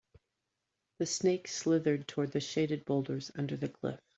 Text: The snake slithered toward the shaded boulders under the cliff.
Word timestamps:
The 0.97 1.05
snake 1.05 1.47
slithered 1.47 2.07
toward 2.07 2.31
the 2.31 2.39
shaded 2.39 2.85
boulders 2.85 3.29
under 3.35 3.55
the 3.55 3.69
cliff. 3.69 3.99